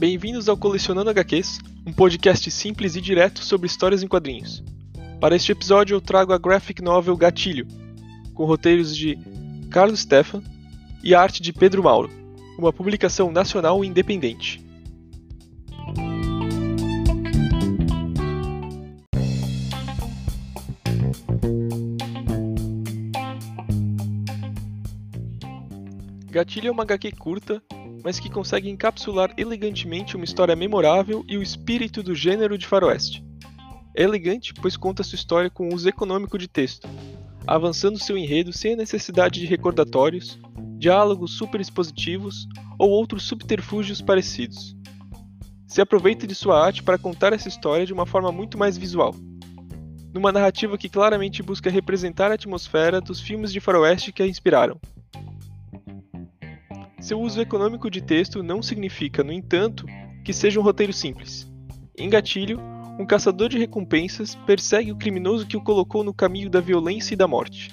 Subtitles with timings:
[0.00, 4.64] Bem-vindos ao Colecionando HQs, um podcast simples e direto sobre histórias em quadrinhos.
[5.20, 7.68] Para este episódio eu trago a graphic novel Gatilho,
[8.32, 9.18] com roteiros de
[9.70, 10.42] Carlos Stefan
[11.04, 12.08] e arte de Pedro Mauro,
[12.58, 14.64] uma publicação nacional independente.
[26.30, 27.62] Gatilho é uma HQ curta,
[28.02, 33.24] mas que consegue encapsular elegantemente uma história memorável e o espírito do gênero de faroeste.
[33.96, 36.88] É elegante, pois conta sua história com uso econômico de texto,
[37.46, 40.38] avançando seu enredo sem a necessidade de recordatórios,
[40.78, 42.46] diálogos superexpositivos
[42.78, 44.76] ou outros subterfúgios parecidos.
[45.66, 49.14] Se aproveita de sua arte para contar essa história de uma forma muito mais visual,
[50.12, 54.80] numa narrativa que claramente busca representar a atmosfera dos filmes de faroeste que a inspiraram.
[57.00, 59.86] Seu uso econômico de texto não significa, no entanto,
[60.22, 61.50] que seja um roteiro simples.
[61.96, 62.60] Em Gatilho,
[62.98, 67.16] um caçador de recompensas persegue o criminoso que o colocou no caminho da violência e
[67.16, 67.70] da morte.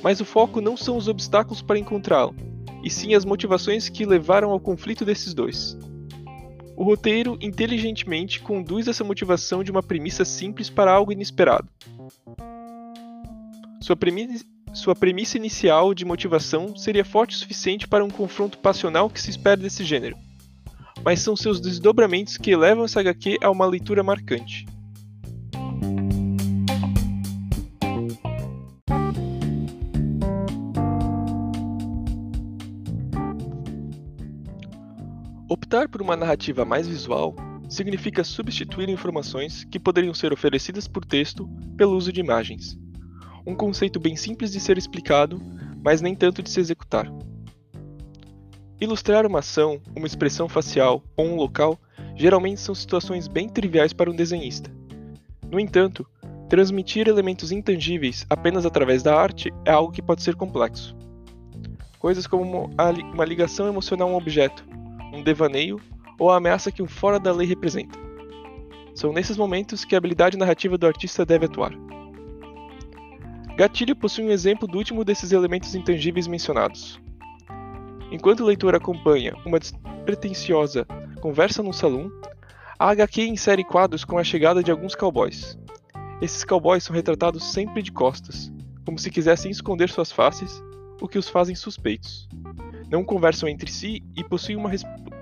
[0.00, 2.36] Mas o foco não são os obstáculos para encontrá-lo,
[2.82, 5.76] e sim as motivações que levaram ao conflito desses dois.
[6.76, 11.68] O roteiro inteligentemente conduz essa motivação de uma premissa simples para algo inesperado.
[13.80, 19.08] Sua premissa sua premissa inicial de motivação seria forte o suficiente para um confronto passional
[19.08, 20.16] que se espera desse gênero,
[21.04, 24.66] mas são seus desdobramentos que levam essa HQ a uma leitura marcante.
[35.48, 37.36] Optar por uma narrativa mais visual
[37.68, 42.76] significa substituir informações que poderiam ser oferecidas por texto pelo uso de imagens
[43.46, 45.40] um conceito bem simples de ser explicado,
[45.82, 47.10] mas nem tanto de se executar.
[48.80, 51.78] Ilustrar uma ação, uma expressão facial ou um local
[52.16, 54.70] geralmente são situações bem triviais para um desenhista.
[55.50, 56.06] No entanto,
[56.48, 60.96] transmitir elementos intangíveis apenas através da arte é algo que pode ser complexo.
[61.98, 62.70] Coisas como
[63.12, 64.64] uma ligação emocional a um objeto,
[65.12, 65.80] um devaneio
[66.18, 67.98] ou a ameaça que um fora da lei representa.
[68.94, 71.72] São nesses momentos que a habilidade narrativa do artista deve atuar.
[73.56, 77.00] Gatilho possui um exemplo do último desses elementos intangíveis mencionados.
[78.10, 80.84] Enquanto o leitor acompanha uma despretensiosa
[81.20, 82.10] conversa num salão,
[82.76, 85.56] a HQ insere quadros com a chegada de alguns cowboys.
[86.20, 88.52] Esses cowboys são retratados sempre de costas,
[88.84, 90.60] como se quisessem esconder suas faces,
[91.00, 92.28] o que os fazem suspeitos.
[92.90, 94.70] Não conversam entre si e possuem uma,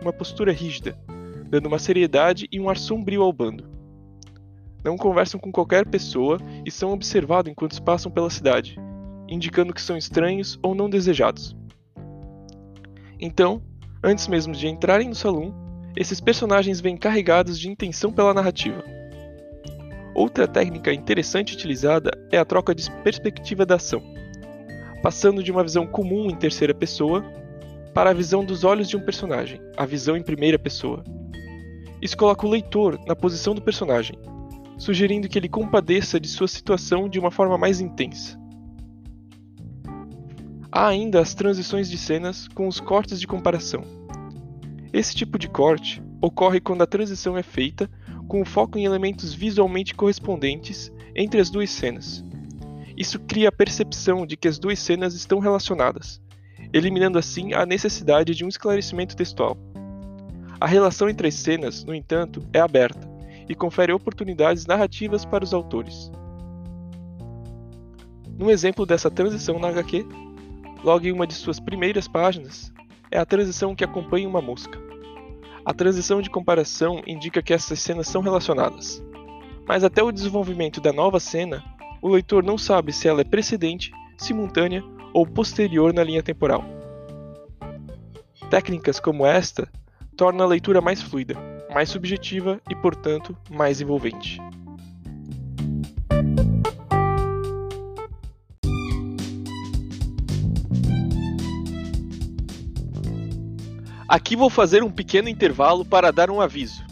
[0.00, 0.98] uma postura rígida,
[1.50, 3.71] dando uma seriedade e um ar sombrio ao bando
[4.84, 8.76] não conversam com qualquer pessoa e são observados enquanto passam pela cidade,
[9.28, 11.56] indicando que são estranhos ou não desejados.
[13.20, 13.62] Então,
[14.02, 15.54] antes mesmo de entrarem no salão,
[15.96, 18.82] esses personagens vêm carregados de intenção pela narrativa.
[20.14, 24.02] Outra técnica interessante utilizada é a troca de perspectiva da ação,
[25.02, 27.24] passando de uma visão comum em terceira pessoa
[27.94, 31.04] para a visão dos olhos de um personagem, a visão em primeira pessoa.
[32.00, 34.18] Isso coloca o leitor na posição do personagem,
[34.76, 38.40] sugerindo que ele compadeça de sua situação de uma forma mais intensa.
[40.70, 43.84] Há ainda as transições de cenas com os cortes de comparação.
[44.92, 47.90] Esse tipo de corte ocorre quando a transição é feita
[48.26, 52.24] com o foco em elementos visualmente correspondentes entre as duas cenas.
[52.96, 56.20] Isso cria a percepção de que as duas cenas estão relacionadas,
[56.72, 59.58] eliminando assim a necessidade de um esclarecimento textual.
[60.60, 63.11] A relação entre as cenas, no entanto, é aberta,
[63.48, 66.10] e confere oportunidades narrativas para os autores.
[68.38, 70.06] Um exemplo dessa transição na HQ,
[70.82, 72.72] logo em uma de suas primeiras páginas,
[73.10, 74.80] é a transição que acompanha uma mosca.
[75.64, 79.02] A transição de comparação indica que essas cenas são relacionadas,
[79.66, 81.62] mas até o desenvolvimento da nova cena,
[82.00, 84.82] o leitor não sabe se ela é precedente, simultânea
[85.14, 86.64] ou posterior na linha temporal.
[88.50, 89.68] Técnicas como esta
[90.16, 91.36] tornam a leitura mais fluida,
[91.72, 94.38] mais subjetiva e, portanto, mais envolvente.
[104.08, 106.84] Aqui vou fazer um pequeno intervalo para dar um aviso.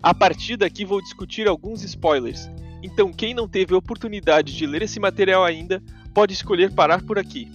[0.00, 2.48] A partir daqui vou discutir alguns spoilers,
[2.80, 5.82] então quem não teve oportunidade de ler esse material ainda
[6.14, 7.50] pode escolher parar por aqui.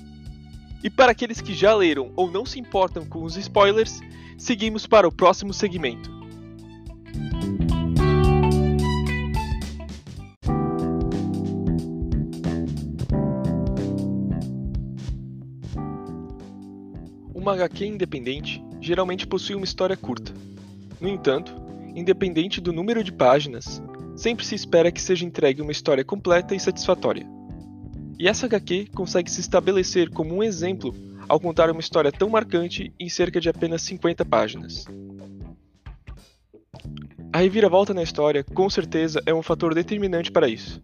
[0.83, 4.01] E para aqueles que já leram ou não se importam com os spoilers,
[4.37, 6.12] seguimos para o próximo segmento.
[17.43, 20.33] Uma HQ independente geralmente possui uma história curta.
[21.01, 21.53] No entanto,
[21.93, 23.83] independente do número de páginas,
[24.15, 27.27] sempre se espera que seja entregue uma história completa e satisfatória.
[28.17, 30.95] E essa HQ consegue se estabelecer como um exemplo
[31.27, 34.85] ao contar uma história tão marcante em cerca de apenas 50 páginas.
[37.33, 40.81] A reviravolta na história, com certeza, é um fator determinante para isso.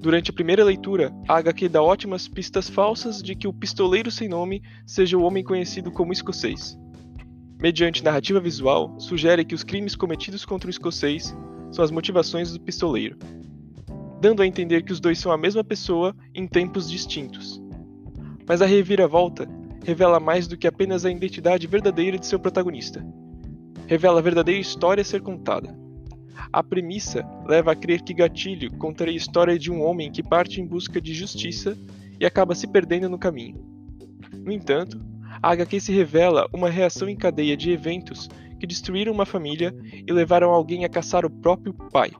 [0.00, 4.30] Durante a primeira leitura, a HQ dá ótimas pistas falsas de que o pistoleiro sem
[4.30, 6.74] nome seja o homem conhecido como escocês.
[7.60, 11.36] Mediante narrativa visual, sugere que os crimes cometidos contra o escocês
[11.70, 13.18] são as motivações do pistoleiro,
[14.22, 17.60] dando a entender que os dois são a mesma pessoa em tempos distintos.
[18.48, 19.46] Mas a reviravolta
[19.84, 23.04] revela mais do que apenas a identidade verdadeira de seu protagonista.
[23.86, 25.78] Revela a verdadeira história a ser contada.
[26.52, 30.60] A premissa leva a crer que Gatilho contaria a história de um homem que parte
[30.60, 31.76] em busca de justiça
[32.18, 33.64] e acaba se perdendo no caminho.
[34.32, 35.00] No entanto,
[35.42, 38.28] a HQ se revela uma reação em cadeia de eventos
[38.58, 39.74] que destruíram uma família
[40.06, 42.10] e levaram alguém a caçar o próprio pai.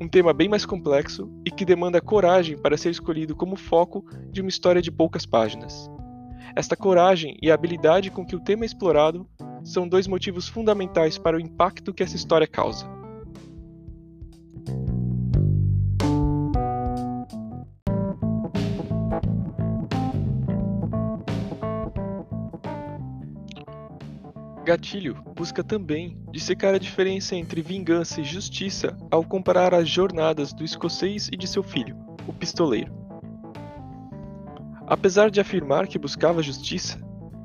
[0.00, 4.02] Um tema bem mais complexo e que demanda coragem para ser escolhido como foco
[4.32, 5.90] de uma história de poucas páginas.
[6.56, 9.28] Esta coragem e a habilidade com que o tema é explorado
[9.64, 12.86] são dois motivos fundamentais para o impacto que essa história causa.
[24.70, 30.62] Gatilho busca também dissecar a diferença entre vingança e justiça ao comparar as jornadas do
[30.62, 32.94] escocês e de seu filho, o pistoleiro.
[34.86, 37.00] Apesar de afirmar que buscava justiça,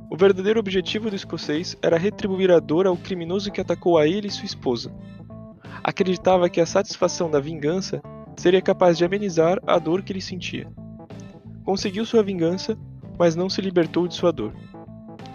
[0.09, 4.27] o verdadeiro objetivo do escocês era retribuir a dor ao criminoso que atacou a ele
[4.27, 4.93] e sua esposa.
[5.83, 8.01] Acreditava que a satisfação da vingança
[8.37, 10.67] seria capaz de amenizar a dor que ele sentia.
[11.63, 12.77] Conseguiu sua vingança,
[13.17, 14.53] mas não se libertou de sua dor.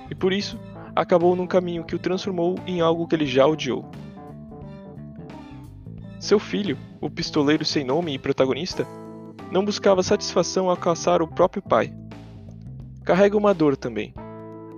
[0.08, 0.58] E por isso,
[0.94, 3.88] acabou num caminho que o transformou em algo que ele já odiou.
[6.20, 8.86] Seu filho, o pistoleiro sem nome e protagonista,
[9.50, 11.92] não buscava satisfação ao caçar o próprio pai,
[13.04, 14.14] carrega uma dor também.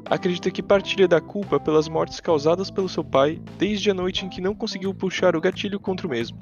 [0.07, 4.29] Acredita que partilha da culpa pelas mortes causadas pelo seu pai desde a noite em
[4.29, 6.39] que não conseguiu puxar o gatilho contra o mesmo.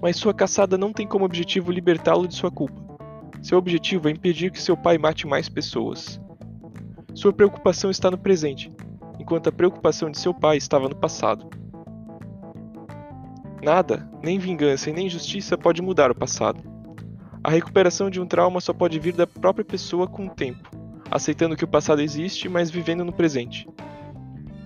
[0.00, 2.80] Mas sua caçada não tem como objetivo libertá-lo de sua culpa.
[3.42, 6.20] Seu objetivo é impedir que seu pai mate mais pessoas.
[7.14, 8.70] Sua preocupação está no presente,
[9.18, 11.48] enquanto a preocupação de seu pai estava no passado.
[13.62, 16.62] Nada, nem vingança e nem justiça pode mudar o passado.
[17.42, 20.68] A recuperação de um trauma só pode vir da própria pessoa com o tempo,
[21.10, 23.66] aceitando que o passado existe, mas vivendo no presente.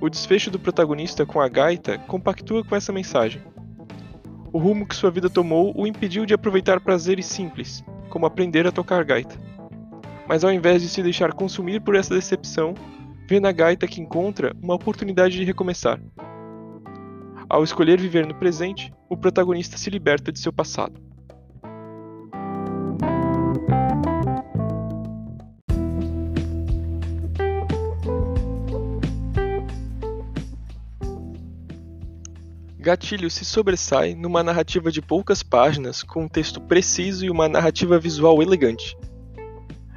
[0.01, 3.41] O desfecho do protagonista com a gaita compactua com essa mensagem.
[4.53, 8.73] O rumo que sua vida tomou o impediu de aproveitar prazeres simples, como aprender a
[8.73, 9.39] tocar gaita.
[10.29, 12.75] Mas ao invés de se deixar consumir por essa decepção,
[13.29, 16.01] vê na gaita que encontra uma oportunidade de recomeçar.
[17.49, 21.12] Ao escolher viver no presente, o protagonista se liberta de seu passado.
[32.83, 37.97] Gatilho se sobressai numa narrativa de poucas páginas, com um texto preciso e uma narrativa
[37.97, 38.97] visual elegante.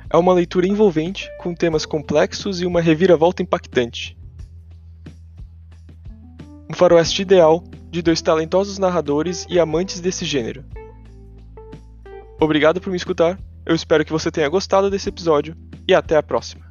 [0.07, 4.15] É uma leitura envolvente, com temas complexos e uma reviravolta impactante.
[6.69, 10.63] Um faroeste ideal de dois talentosos narradores e amantes desse gênero.
[12.39, 15.57] Obrigado por me escutar, eu espero que você tenha gostado desse episódio
[15.87, 16.64] e até a próxima.